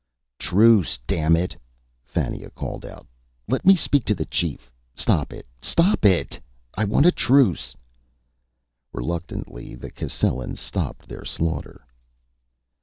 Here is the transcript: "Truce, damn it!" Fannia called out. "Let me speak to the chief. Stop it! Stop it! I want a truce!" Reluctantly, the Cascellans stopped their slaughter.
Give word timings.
"Truce, 0.39 0.97
damn 1.05 1.35
it!" 1.35 1.55
Fannia 2.03 2.49
called 2.49 2.87
out. 2.87 3.05
"Let 3.47 3.67
me 3.67 3.75
speak 3.75 4.03
to 4.05 4.15
the 4.15 4.25
chief. 4.25 4.71
Stop 4.95 5.31
it! 5.31 5.45
Stop 5.61 6.05
it! 6.05 6.39
I 6.73 6.85
want 6.85 7.05
a 7.05 7.11
truce!" 7.11 7.75
Reluctantly, 8.93 9.75
the 9.75 9.91
Cascellans 9.91 10.59
stopped 10.59 11.07
their 11.07 11.23
slaughter. 11.23 11.85